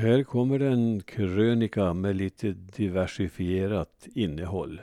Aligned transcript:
Här 0.00 0.22
kommer 0.22 0.60
en 0.60 1.02
krönika 1.02 1.94
med 1.94 2.16
lite 2.16 2.52
diversifierat 2.52 4.08
innehåll. 4.14 4.80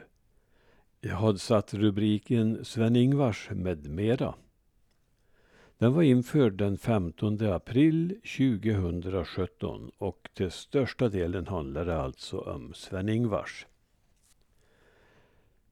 Jag 1.01 1.15
hade 1.15 1.39
satt 1.39 1.73
rubriken 1.73 2.65
Sven-Ingvars 2.65 3.49
med 3.51 3.89
mera. 3.89 4.33
Den 5.77 5.93
var 5.93 6.03
införd 6.03 6.53
den 6.53 6.77
15 6.77 7.41
april 7.41 8.19
2017 8.37 9.91
och 9.97 10.29
till 10.33 10.51
största 10.51 11.09
delen 11.09 11.47
handlar 11.47 11.85
det 11.85 12.01
alltså 12.01 12.39
om 12.39 12.73
Sven-Ingvars. 12.73 13.65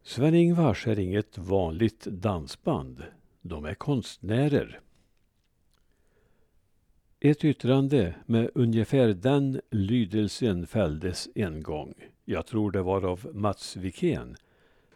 Sven-Ingvars 0.04 0.88
är 0.88 1.00
inget 1.00 1.38
vanligt 1.38 2.06
dansband. 2.06 3.04
De 3.42 3.66
är 3.66 3.74
konstnärer. 3.74 4.82
Ett 7.26 7.46
yttrande 7.46 8.16
med 8.26 8.50
ungefär 8.56 9.08
den 9.08 9.62
lydelsen 9.72 10.68
fälldes 10.68 11.30
en 11.36 11.64
gång. 11.64 11.94
Jag 12.26 12.46
tror 12.46 12.72
det 12.72 12.82
var 12.82 13.06
av 13.06 13.30
Mats 13.34 13.76
Wikén, 13.76 14.36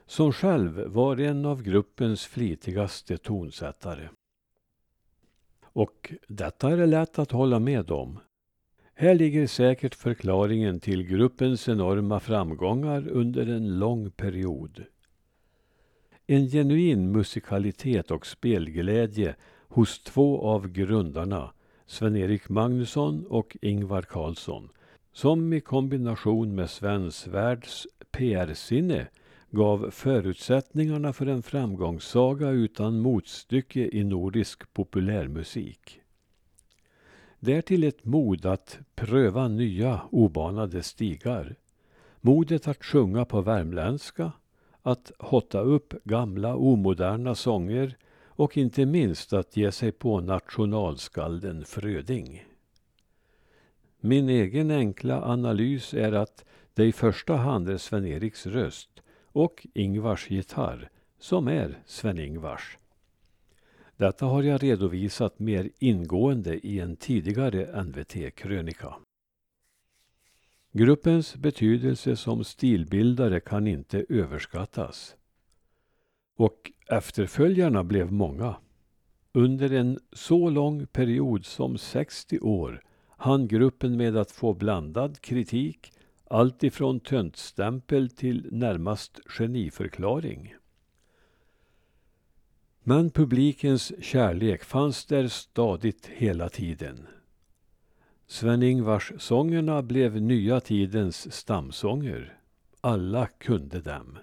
som 0.05 0.33
själv 0.33 0.85
var 0.87 1.19
en 1.19 1.45
av 1.45 1.63
gruppens 1.63 2.25
flitigaste 2.25 3.17
tonsättare. 3.17 4.09
Och 5.63 6.13
detta 6.27 6.71
är 6.71 6.77
det 6.77 6.85
lätt 6.85 7.19
att 7.19 7.31
hålla 7.31 7.59
med 7.59 7.91
om. 7.91 8.19
Här 8.93 9.15
ligger 9.15 9.47
säkert 9.47 9.95
förklaringen 9.95 10.79
till 10.79 11.03
gruppens 11.03 11.69
enorma 11.69 12.19
framgångar 12.19 13.07
under 13.07 13.47
en 13.47 13.79
lång 13.79 14.11
period. 14.11 14.83
En 16.27 16.47
genuin 16.47 17.11
musikalitet 17.11 18.11
och 18.11 18.25
spelglädje 18.25 19.35
hos 19.67 20.03
två 20.03 20.41
av 20.41 20.67
grundarna 20.67 21.53
Sven-Erik 21.89 22.49
Magnusson 22.49 23.25
och 23.25 23.57
Ingvar 23.61 24.01
Carlsson 24.01 24.69
som 25.11 25.53
i 25.53 25.61
kombination 25.61 26.55
med 26.55 26.69
Sven 26.69 27.11
Svärds 27.11 27.87
PR-sinne 28.11 29.07
gav 29.49 29.91
förutsättningarna 29.91 31.13
för 31.13 31.25
en 31.25 31.43
framgångssaga 31.43 32.49
utan 32.49 32.99
motstycke 32.99 33.89
i 33.93 34.03
nordisk 34.03 34.73
populärmusik. 34.73 36.01
Därtill 37.39 37.83
ett 37.83 38.05
mod 38.05 38.45
att 38.45 38.79
pröva 38.95 39.47
nya 39.47 40.01
obanade 40.11 40.83
stigar. 40.83 41.55
Modet 42.21 42.67
att 42.67 42.85
sjunga 42.85 43.25
på 43.25 43.41
värmländska, 43.41 44.31
att 44.81 45.11
hotta 45.19 45.59
upp 45.59 45.93
gamla 46.03 46.55
omoderna 46.55 47.35
sånger 47.35 47.97
och 48.39 48.57
inte 48.57 48.85
minst 48.85 49.33
att 49.33 49.57
ge 49.57 49.71
sig 49.71 49.91
på 49.91 50.21
nationalskalden 50.21 51.65
Fröding. 51.65 52.45
Min 53.99 54.29
egen 54.29 54.71
enkla 54.71 55.23
analys 55.23 55.93
är 55.93 56.11
att 56.11 56.45
det 56.73 56.85
i 56.85 56.91
första 56.91 57.35
hand 57.35 57.69
är 57.69 57.77
Sven-Eriks 57.77 58.45
röst 58.45 58.89
och 59.23 59.67
Ingvars 59.73 60.29
gitarr 60.29 60.89
som 61.19 61.47
är 61.47 61.83
Sven-Ingvars. 61.85 62.77
Detta 63.97 64.25
har 64.25 64.43
jag 64.43 64.63
redovisat 64.63 65.39
mer 65.39 65.69
ingående 65.79 66.67
i 66.67 66.79
en 66.79 66.95
tidigare 66.95 67.83
NVT-krönika. 67.83 68.95
Gruppens 70.71 71.35
betydelse 71.35 72.15
som 72.15 72.43
stilbildare 72.43 73.39
kan 73.39 73.67
inte 73.67 74.05
överskattas. 74.09 75.15
Och 76.39 76.71
efterföljarna 76.87 77.83
blev 77.83 78.11
många. 78.11 78.55
Under 79.31 79.73
en 79.73 79.99
så 80.11 80.49
lång 80.49 80.87
period 80.87 81.45
som 81.45 81.77
60 81.77 82.39
år 82.39 82.83
hann 83.09 83.47
gruppen 83.47 83.97
med 83.97 84.17
att 84.17 84.31
få 84.31 84.53
blandad 84.53 85.21
kritik, 85.21 85.91
allt 86.29 86.63
ifrån 86.63 86.99
töntstämpel 86.99 88.09
till 88.09 88.47
närmast 88.51 89.19
geniförklaring. 89.25 90.55
Men 92.83 93.09
publikens 93.09 93.93
kärlek 94.01 94.63
fanns 94.63 95.05
där 95.05 95.27
stadigt 95.27 96.05
hela 96.07 96.49
tiden. 96.49 97.07
Sven-Ingvars-sångerna 98.27 99.81
blev 99.81 100.21
nya 100.21 100.59
tidens 100.59 101.33
stamsånger. 101.33 102.37
Alla 102.81 103.27
kunde 103.27 103.81
dem. 103.81 104.17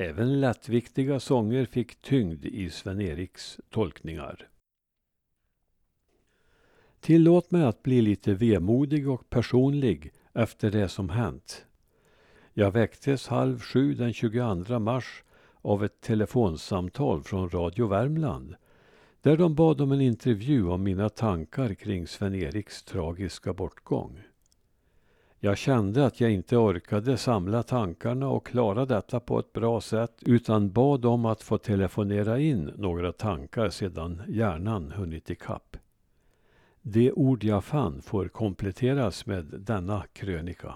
Även 0.00 0.40
lättviktiga 0.40 1.20
sånger 1.20 1.64
fick 1.64 2.02
tyngd 2.02 2.44
i 2.44 2.70
Sven-Eriks 2.70 3.60
tolkningar. 3.70 4.48
Tillåt 7.00 7.50
mig 7.50 7.64
att 7.64 7.82
bli 7.82 8.02
lite 8.02 8.34
vemodig 8.34 9.08
och 9.08 9.30
personlig 9.30 10.12
efter 10.32 10.70
det 10.70 10.88
som 10.88 11.08
hänt. 11.08 11.66
Jag 12.52 12.70
väcktes 12.70 13.28
halv 13.28 13.60
sju 13.60 13.94
den 13.94 14.12
22 14.12 14.78
mars 14.78 15.24
av 15.62 15.84
ett 15.84 16.00
telefonsamtal 16.00 17.22
från 17.22 17.48
Radio 17.48 17.86
Värmland 17.86 18.54
där 19.22 19.36
de 19.36 19.54
bad 19.54 19.80
om 19.80 19.92
en 19.92 20.00
intervju 20.00 20.68
om 20.68 20.82
mina 20.82 21.08
tankar 21.08 21.74
kring 21.74 22.06
Sven-Eriks 22.06 22.82
tragiska 22.82 23.52
bortgång. 23.52 24.20
Jag 25.40 25.58
kände 25.58 26.06
att 26.06 26.20
jag 26.20 26.30
inte 26.30 26.56
orkade 26.56 27.16
samla 27.16 27.62
tankarna 27.62 28.28
och 28.28 28.46
klara 28.46 28.86
detta 28.86 29.20
på 29.20 29.38
ett 29.38 29.52
bra 29.52 29.80
sätt 29.80 30.22
utan 30.26 30.72
bad 30.72 31.04
om 31.04 31.24
att 31.24 31.42
få 31.42 31.58
telefonera 31.58 32.40
in 32.40 32.72
några 32.76 33.12
tankar 33.12 33.70
sedan 33.70 34.22
hjärnan 34.28 34.92
hunnit 34.92 35.30
ikapp. 35.30 35.76
De 36.82 37.12
ord 37.12 37.44
jag 37.44 37.64
fann 37.64 38.02
får 38.02 38.28
kompletteras 38.28 39.26
med 39.26 39.44
denna 39.44 40.04
krönika. 40.12 40.74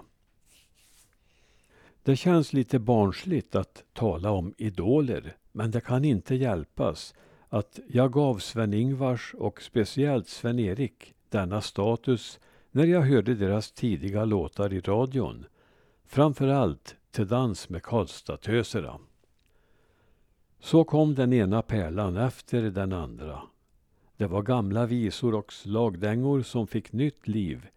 Det 2.03 2.15
känns 2.15 2.53
lite 2.53 2.79
barnsligt 2.79 3.55
att 3.55 3.83
tala 3.93 4.31
om 4.31 4.53
idoler, 4.57 5.35
men 5.51 5.71
det 5.71 5.81
kan 5.81 6.05
inte 6.05 6.35
hjälpas 6.35 7.15
att 7.49 7.79
jag 7.87 8.13
gav 8.13 8.37
Sven-Ingvars 8.37 9.33
och 9.33 9.61
speciellt 9.61 10.27
Sven-Erik 10.27 11.13
denna 11.29 11.61
status 11.61 12.39
när 12.75 12.85
jag 12.85 13.01
hörde 13.01 13.35
deras 13.35 13.71
tidiga 13.71 14.25
låtar 14.25 14.73
i 14.73 14.79
radion. 14.79 15.45
Framför 16.05 16.47
allt 16.47 16.95
Till 17.11 17.27
dans 17.27 17.69
med 17.69 17.83
Karlstadtöserna. 17.83 18.99
Så 20.59 20.83
kom 20.83 21.15
den 21.15 21.33
ena 21.33 21.61
pärlan 21.61 22.17
efter 22.17 22.61
den 22.61 22.93
andra. 22.93 23.41
Det 24.17 24.27
var 24.27 24.41
gamla 24.41 24.85
visor 24.85 25.35
och 25.35 25.53
slagdängor 25.53 26.41
som 26.41 26.67
fick 26.67 26.91
nytt 26.91 27.27
liv. 27.27 27.67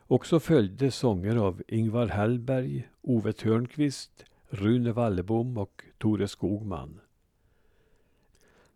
Och 0.00 0.26
så 0.26 0.40
följde 0.40 0.90
sånger 0.90 1.36
av 1.36 1.62
Ingvar 1.68 2.06
Hellberg, 2.06 2.88
Ove 3.02 3.32
Törnqvist, 3.32 4.24
Rune 4.48 4.92
Wallebom 4.92 5.58
och 5.58 5.82
Tore 5.98 6.28
Skogman. 6.28 7.00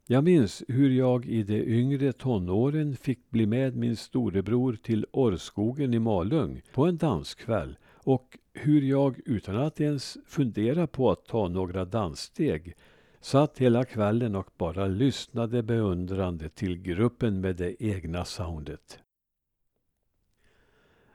Jag 0.09 0.25
minns 0.25 0.63
hur 0.69 0.91
jag 0.91 1.27
i 1.27 1.43
de 1.43 1.63
yngre 1.63 2.13
tonåren 2.13 2.97
fick 2.97 3.31
bli 3.31 3.47
med 3.47 3.77
min 3.77 3.97
storebror 3.97 4.79
till 4.83 5.07
Orrskogen 5.11 5.95
i 5.95 5.99
Malung 5.99 6.63
på 6.73 6.87
en 6.87 6.97
danskväll 6.97 7.77
och 7.95 8.39
hur 8.53 8.83
jag 8.83 9.21
utan 9.25 9.57
att 9.57 9.81
ens 9.81 10.19
fundera 10.27 10.87
på 10.87 11.11
att 11.11 11.27
ta 11.27 11.49
några 11.49 11.85
danssteg 11.85 12.75
satt 13.21 13.59
hela 13.59 13.85
kvällen 13.85 14.35
och 14.35 14.51
bara 14.59 14.87
lyssnade 14.87 15.63
beundrande 15.63 16.49
till 16.49 16.83
gruppen 16.83 17.41
med 17.41 17.57
det 17.57 17.83
egna 17.83 18.25
soundet. 18.25 18.99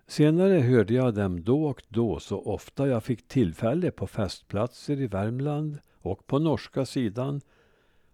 Senare 0.08 0.60
hörde 0.60 0.94
jag 0.94 1.14
dem 1.14 1.44
då 1.44 1.66
och 1.66 1.84
då 1.90 2.20
så 2.20 2.42
ofta 2.42 2.88
jag 2.88 3.04
fick 3.04 3.28
tillfälle 3.28 3.92
på 3.92 4.08
festplatser 4.08 5.02
i 5.02 5.08
Värmland 5.08 5.78
och 6.02 6.28
på 6.28 6.40
norska 6.40 6.86
sidan 6.86 7.42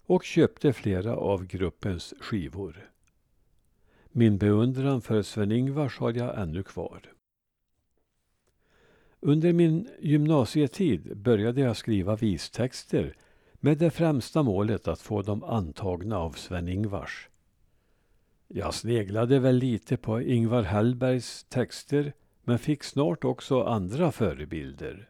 och 0.08 0.24
köpte 0.24 0.74
flera 0.74 1.16
av 1.16 1.46
gruppens 1.46 2.14
skivor. 2.20 2.90
Min 4.12 4.38
beundran 4.38 5.02
för 5.02 5.22
Sven-Ingvars 5.22 5.98
har 5.98 6.14
jag 6.14 6.42
ännu 6.42 6.64
kvar. 6.64 7.02
Under 9.20 9.54
min 9.54 9.90
gymnasietid 10.00 11.18
började 11.18 11.62
jag 11.62 11.78
skriva 11.78 12.16
vistexter 12.16 13.16
med 13.54 13.78
det 13.78 13.90
främsta 13.90 14.44
målet 14.44 14.88
att 14.88 15.02
få 15.02 15.22
dem 15.22 15.44
antagna 15.44 16.18
av 16.18 16.32
Sven-Ingvars. 16.32 17.30
Jag 18.48 18.74
sneglade 18.74 19.40
väl 19.40 19.56
lite 19.56 19.98
på 19.98 20.22
Ingvar 20.22 20.64
Hellbergs 20.64 21.44
texter 21.44 22.14
men 22.44 22.60
fick 22.60 22.84
snart 22.84 23.24
också 23.24 23.64
andra 23.64 24.12
förebilder. 24.12 25.10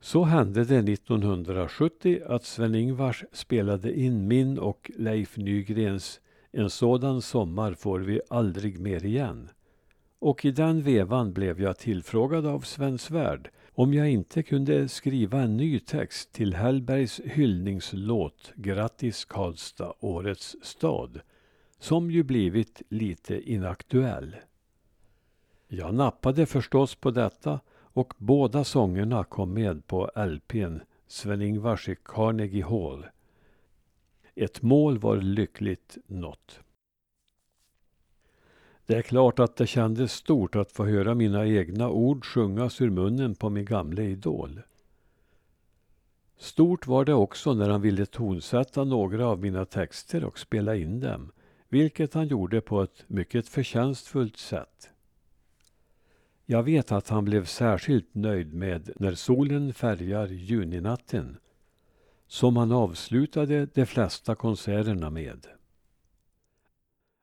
Så 0.00 0.24
hände 0.24 0.64
det 0.64 0.92
1970 0.92 2.20
att 2.26 2.44
Sven-Ingvars 2.44 3.24
spelade 3.32 3.98
in 3.98 4.28
min 4.28 4.58
och 4.58 4.90
Leif 4.96 5.36
Nygrens 5.36 6.20
En 6.52 6.70
sådan 6.70 7.22
sommar 7.22 7.74
får 7.74 8.00
vi 8.00 8.20
aldrig 8.30 8.80
mer 8.80 9.04
igen. 9.04 9.48
Och 10.18 10.44
i 10.44 10.50
den 10.50 10.82
vevan 10.82 11.32
blev 11.32 11.60
jag 11.60 11.78
tillfrågad 11.78 12.46
av 12.46 12.60
Sven 12.60 12.98
Svärd 12.98 13.50
om 13.72 13.94
jag 13.94 14.10
inte 14.10 14.42
kunde 14.42 14.88
skriva 14.88 15.40
en 15.40 15.56
ny 15.56 15.80
text 15.80 16.32
till 16.32 16.54
Hellbergs 16.54 17.20
hyllningslåt 17.24 18.52
Grattis 18.56 19.24
Karlstad, 19.24 19.92
årets 20.00 20.56
stad, 20.62 21.20
som 21.78 22.10
ju 22.10 22.22
blivit 22.22 22.82
lite 22.88 23.50
inaktuell. 23.52 24.36
Jag 25.68 25.94
nappade 25.94 26.46
förstås 26.46 26.94
på 26.94 27.10
detta 27.10 27.60
och 27.98 28.14
båda 28.18 28.64
sångerna 28.64 29.24
kom 29.24 29.54
med 29.54 29.86
på 29.86 30.10
LPn 30.14 30.80
Sven-Ingvars 31.06 31.88
i 31.88 31.96
Carnegie 32.04 32.64
Hall. 32.64 33.06
Ett 34.34 34.62
mål 34.62 34.98
var 34.98 35.16
lyckligt 35.16 35.98
nått. 36.06 36.60
Det 38.86 38.96
är 38.96 39.02
klart 39.02 39.38
att 39.38 39.56
det 39.56 39.66
kändes 39.66 40.12
stort 40.12 40.56
att 40.56 40.72
få 40.72 40.86
höra 40.86 41.14
mina 41.14 41.46
egna 41.46 41.90
ord 41.90 42.24
sjungas 42.24 42.80
ur 42.80 42.90
munnen 42.90 43.34
på 43.34 43.50
min 43.50 43.64
gamle 43.64 44.02
idol. 44.02 44.60
Stort 46.36 46.86
var 46.86 47.04
det 47.04 47.14
också 47.14 47.54
när 47.54 47.68
han 47.70 47.80
ville 47.80 48.06
tonsätta 48.06 48.84
några 48.84 49.26
av 49.26 49.40
mina 49.40 49.64
texter 49.64 50.24
och 50.24 50.38
spela 50.38 50.76
in 50.76 51.00
dem, 51.00 51.32
vilket 51.68 52.14
han 52.14 52.28
gjorde 52.28 52.60
på 52.60 52.82
ett 52.82 53.04
mycket 53.06 53.48
förtjänstfullt 53.48 54.36
sätt. 54.36 54.90
Jag 56.50 56.62
vet 56.62 56.92
att 56.92 57.08
han 57.08 57.24
blev 57.24 57.44
särskilt 57.44 58.14
nöjd 58.14 58.54
med 58.54 58.90
När 58.96 59.14
solen 59.14 59.74
färgar 59.74 60.26
juninatten, 60.26 61.36
som 62.26 62.56
han 62.56 62.72
avslutade 62.72 63.66
de 63.66 63.86
flesta 63.86 64.34
konserterna 64.34 65.10
med. 65.10 65.46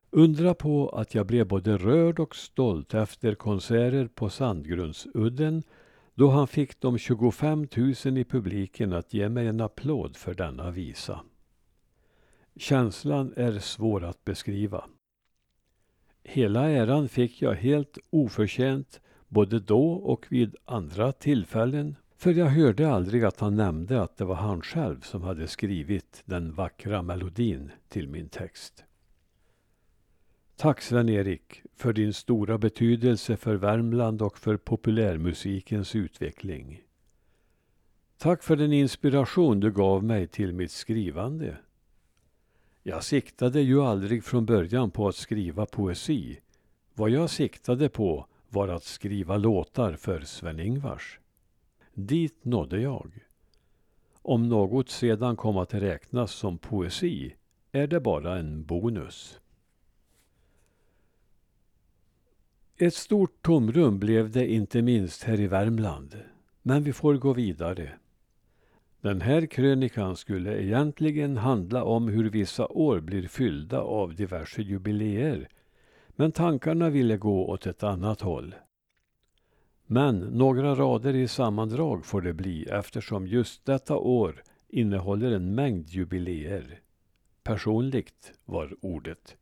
Undra 0.09 0.53
på 0.53 0.89
att 0.89 1.15
jag 1.15 1.25
blev 1.25 1.47
både 1.47 1.77
rörd 1.77 2.19
och 2.19 2.35
stolt 2.35 2.93
efter 2.93 3.35
konserter 3.35 4.07
på 4.07 4.29
Sandgrundsudden 4.29 5.63
då 6.13 6.29
han 6.29 6.47
fick 6.47 6.81
de 6.81 6.97
25 6.97 7.67
000 8.05 8.17
i 8.17 8.23
publiken 8.23 8.93
att 8.93 9.13
ge 9.13 9.29
mig 9.29 9.47
en 9.47 9.61
applåd 9.61 10.17
för 10.17 10.33
denna 10.33 10.71
visa. 10.71 11.19
Känslan 12.55 13.33
är 13.35 13.59
svår 13.59 14.03
att 14.03 14.25
beskriva. 14.25 14.85
Hela 16.23 16.69
äran 16.69 17.09
fick 17.09 17.41
jag 17.41 17.53
helt 17.53 17.97
oförtjänt 18.09 19.01
både 19.35 19.59
då 19.59 19.93
och 19.93 20.25
vid 20.29 20.55
andra 20.65 21.11
tillfällen 21.11 21.95
för 22.17 22.33
jag 22.33 22.45
hörde 22.45 22.89
aldrig 22.89 23.23
att 23.23 23.39
han 23.39 23.55
nämnde 23.55 24.01
att 24.01 24.17
det 24.17 24.25
var 24.25 24.35
han 24.35 24.61
själv 24.61 25.01
som 25.01 25.21
hade 25.23 25.47
skrivit 25.47 26.21
den 26.25 26.53
vackra 26.53 27.01
melodin 27.01 27.71
till 27.89 28.09
min 28.09 28.29
text. 28.29 28.83
Tack 30.55 30.81
Sven-Erik 30.81 31.61
för 31.75 31.93
din 31.93 32.13
stora 32.13 32.57
betydelse 32.57 33.37
för 33.37 33.55
Värmland 33.55 34.21
och 34.21 34.37
för 34.37 34.57
populärmusikens 34.57 35.95
utveckling. 35.95 36.81
Tack 38.17 38.43
för 38.43 38.55
den 38.55 38.73
inspiration 38.73 39.59
du 39.59 39.71
gav 39.71 40.03
mig 40.03 40.27
till 40.27 40.53
mitt 40.53 40.71
skrivande. 40.71 41.57
Jag 42.83 43.03
siktade 43.03 43.61
ju 43.61 43.81
aldrig 43.81 44.23
från 44.23 44.45
början 44.45 44.91
på 44.91 45.07
att 45.07 45.15
skriva 45.15 45.65
poesi. 45.65 46.39
Vad 46.93 47.09
jag 47.09 47.29
siktade 47.29 47.89
på 47.89 48.27
var 48.49 48.67
att 48.67 48.83
skriva 48.83 49.37
låtar 49.37 49.93
för 49.93 50.21
Sven-Ingvars. 50.21 51.19
Dit 51.93 52.45
nådde 52.45 52.81
jag. 52.81 53.11
Om 54.21 54.49
något 54.49 54.89
sedan 54.89 55.35
kom 55.35 55.57
att 55.57 55.73
räknas 55.73 56.31
som 56.31 56.57
poesi 56.57 57.35
är 57.71 57.87
det 57.87 57.99
bara 57.99 58.37
en 58.37 58.63
bonus. 58.63 59.39
Ett 62.77 62.93
stort 62.93 63.41
tomrum 63.41 63.99
blev 63.99 64.31
det 64.31 64.51
inte 64.51 64.81
minst 64.81 65.23
här 65.23 65.39
i 65.39 65.47
Värmland. 65.47 66.19
Men 66.61 66.83
vi 66.83 66.93
får 66.93 67.13
gå 67.13 67.33
vidare. 67.33 67.91
Den 69.01 69.21
här 69.21 69.45
krönikan 69.45 70.15
skulle 70.15 70.61
egentligen 70.63 71.37
handla 71.37 71.83
om 71.83 72.07
hur 72.07 72.29
vissa 72.29 72.67
år 72.67 72.99
blir 72.99 73.27
fyllda 73.27 73.79
av 73.79 74.15
diverse 74.15 74.61
jubileer. 74.61 75.49
Men 76.15 76.31
tankarna 76.31 76.89
ville 76.89 77.17
gå 77.17 77.47
åt 77.47 77.65
ett 77.65 77.83
annat 77.83 78.21
håll. 78.21 78.55
Men 79.85 80.19
några 80.19 80.75
rader 80.75 81.15
i 81.15 81.27
sammandrag 81.27 82.05
får 82.05 82.21
det 82.21 82.33
bli 82.33 82.63
eftersom 82.63 83.27
just 83.27 83.65
detta 83.65 83.97
år 83.97 84.43
innehåller 84.67 85.31
en 85.31 85.55
mängd 85.55 85.89
jubileer. 85.89 86.79
Personligt 87.43 88.33
var 88.45 88.75
ordet. 88.81 89.37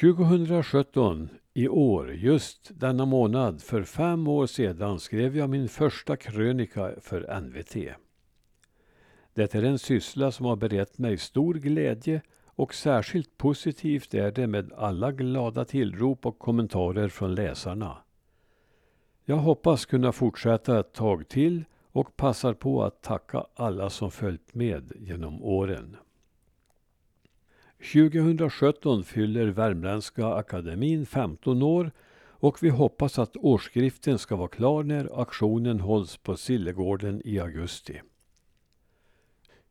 2017, 0.00 1.28
i 1.54 1.68
år, 1.68 2.12
just 2.14 2.70
denna 2.74 3.04
månad 3.04 3.62
för 3.62 3.82
fem 3.82 4.28
år 4.28 4.46
sedan 4.46 5.00
skrev 5.00 5.36
jag 5.36 5.50
min 5.50 5.68
första 5.68 6.16
krönika 6.16 6.90
för 7.00 7.40
NVT. 7.40 7.96
Det 9.36 9.54
är 9.54 9.62
en 9.62 9.78
syssla 9.78 10.30
som 10.32 10.46
har 10.46 10.56
berett 10.56 10.98
mig 10.98 11.18
stor 11.18 11.54
glädje 11.54 12.22
och 12.44 12.74
särskilt 12.74 13.38
positivt 13.38 14.14
är 14.14 14.30
det 14.30 14.46
med 14.46 14.72
alla 14.72 15.12
glada 15.12 15.64
tillrop 15.64 16.26
och 16.26 16.38
kommentarer 16.38 17.08
från 17.08 17.34
läsarna. 17.34 17.98
Jag 19.24 19.36
hoppas 19.36 19.86
kunna 19.86 20.12
fortsätta 20.12 20.80
ett 20.80 20.92
tag 20.92 21.28
till 21.28 21.64
och 21.92 22.16
passar 22.16 22.54
på 22.54 22.84
att 22.84 23.02
tacka 23.02 23.46
alla 23.54 23.90
som 23.90 24.10
följt 24.10 24.54
med 24.54 24.92
genom 24.98 25.42
åren. 25.42 25.96
2017 27.92 29.04
fyller 29.04 29.46
Värmländska 29.46 30.26
akademin 30.26 31.06
15 31.06 31.62
år 31.62 31.90
och 32.18 32.62
vi 32.62 32.68
hoppas 32.68 33.18
att 33.18 33.36
årsskriften 33.36 34.18
ska 34.18 34.36
vara 34.36 34.48
klar 34.48 34.82
när 34.82 35.20
aktionen 35.20 35.80
hålls 35.80 36.16
på 36.16 36.36
Sillegården 36.36 37.22
i 37.24 37.38
augusti. 37.38 38.00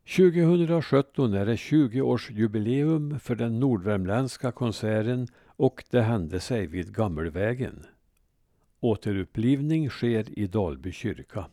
2017 0.07 1.34
är 1.34 1.46
det 1.46 1.56
20-årsjubileum 1.56 3.19
för 3.19 3.36
den 3.36 3.60
nordvärmländska 3.60 4.52
konserten 4.52 5.28
och 5.46 5.84
det 5.90 6.02
hände 6.02 6.40
sig 6.40 6.68
vid 6.68 6.96
Gammelvägen. 6.96 7.86
Återupplivning 8.80 9.90
sker 9.90 10.40
i 10.40 10.48
Dalby 10.48 10.92
kyrka. 10.92 11.46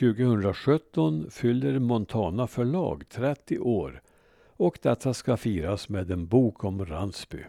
2017 0.00 1.30
fyller 1.30 1.78
Montana 1.78 2.46
förlag 2.46 3.08
30 3.08 3.58
år 3.58 4.02
och 4.46 4.78
detta 4.82 5.14
ska 5.14 5.36
firas 5.36 5.88
med 5.88 6.10
en 6.10 6.26
bok 6.26 6.64
om 6.64 6.86
Ransby. 6.86 7.44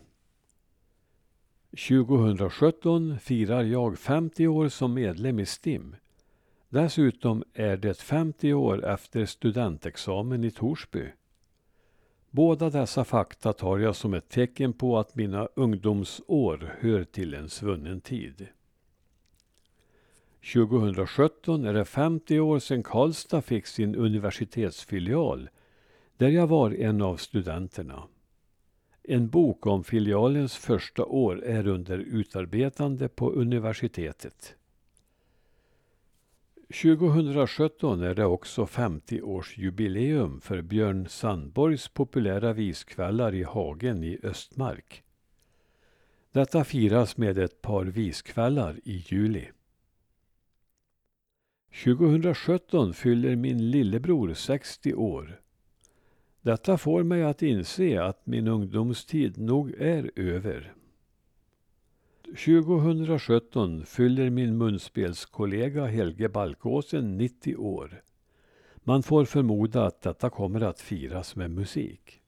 2017 1.88 3.20
firar 3.20 3.64
jag 3.64 4.00
50 4.00 4.48
år 4.48 4.70
som 4.70 4.94
medlem 4.94 5.40
i 5.40 5.46
STIM. 5.46 5.96
Dessutom 6.70 7.44
är 7.54 7.78
det 7.78 8.02
50 8.02 8.54
år 8.54 8.86
efter 8.86 9.26
studentexamen 9.26 10.44
i 10.44 10.52
Torsby. 10.52 11.06
Båda 12.30 12.70
dessa 12.70 13.04
fakta 13.04 13.54
tar 13.54 13.78
jag 13.78 13.96
som 13.96 14.14
ett 14.14 14.30
tecken 14.30 14.74
på 14.74 15.00
att 15.00 15.16
mina 15.16 15.48
ungdomsår 15.56 16.76
hör 16.80 17.04
till 17.04 17.34
en 17.34 17.50
svunnen 17.50 18.02
tid. 18.02 18.48
2017 20.54 21.66
är 21.66 21.74
det 21.74 21.86
50 21.86 22.40
år 22.40 22.60
sedan 22.60 22.84
Karlstad 22.84 23.42
fick 23.42 23.68
sin 23.68 23.96
universitetsfilial 23.96 25.50
där 26.18 26.30
jag 26.30 26.48
var 26.48 26.72
en 26.72 27.02
av 27.02 27.18
studenterna. 27.18 28.04
En 29.04 29.30
bok 29.30 29.66
om 29.66 29.84
filialens 29.84 30.56
första 30.56 31.06
år 31.06 31.44
är 31.44 31.68
under 31.68 31.98
utarbetande 31.98 33.08
på 33.08 33.32
universitetet. 33.32 34.57
2017 36.74 38.02
är 38.02 38.16
det 38.16 38.26
också 38.26 38.66
50-årsjubileum 38.66 40.40
för 40.40 40.62
Björn 40.62 41.08
Sandborgs 41.10 41.88
populära 41.88 42.54
viskvällar 42.54 43.36
i 43.36 43.44
Hagen 43.44 44.04
i 44.04 44.20
Östmark. 44.24 45.04
Detta 46.32 46.64
firas 46.64 47.18
med 47.18 47.38
ett 47.38 47.62
par 47.62 47.86
viskvällar 47.86 48.80
i 48.84 49.04
juli. 49.08 49.48
2017 51.84 52.94
fyller 52.94 53.36
min 53.36 53.72
lillebror 53.72 54.34
60 54.34 54.94
år. 54.94 55.42
Detta 56.42 56.78
får 56.78 57.04
mig 57.04 57.24
att 57.24 57.42
inse 57.42 58.04
att 58.04 58.26
min 58.26 58.48
ungdomstid 58.48 59.38
nog 59.38 59.72
är 59.72 60.12
över. 60.16 60.74
2017 62.38 63.86
fyller 63.86 64.30
min 64.30 64.58
munspelskollega 64.58 65.86
Helge 65.86 66.30
Balkåsen 66.30 67.18
90 67.18 67.56
år. 67.56 68.02
Man 68.76 69.04
får 69.04 69.26
förmoda 69.26 69.86
att 69.86 70.02
detta 70.02 70.30
kommer 70.30 70.62
att 70.62 70.82
firas 70.82 71.36
med 71.36 71.52
musik. 71.52 72.22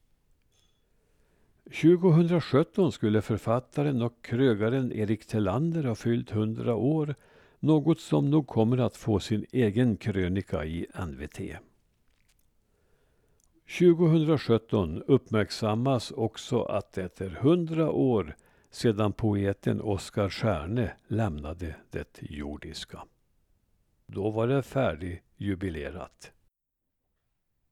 2017 1.64 2.92
skulle 2.92 3.22
författaren 3.22 4.02
och 4.02 4.24
krögaren 4.24 4.92
Erik 4.92 5.26
Tellander 5.26 5.84
ha 5.84 5.94
fyllt 5.94 6.32
100 6.32 6.74
år, 6.74 7.14
något 7.58 8.00
som 8.00 8.30
nog 8.30 8.46
kommer 8.46 8.78
att 8.78 8.96
få 8.96 9.20
sin 9.20 9.46
egen 9.52 9.96
krönika 9.96 10.64
i 10.64 10.86
NVT. 11.06 11.40
2017 13.78 15.02
uppmärksammas 15.06 16.10
också 16.10 16.62
att 16.62 16.92
det 16.92 17.20
är 17.20 17.30
hundra 17.30 17.90
år 17.90 18.36
sedan 18.70 19.12
poeten 19.12 19.80
Oskar 19.80 20.28
Stjärne 20.28 20.92
lämnade 21.08 21.76
det 21.90 22.18
jordiska. 22.22 23.04
Då 24.06 24.30
var 24.30 24.46
det 24.48 24.62
färdigjubilerat. 24.62 26.32